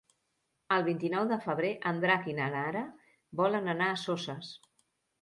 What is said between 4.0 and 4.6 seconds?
Soses.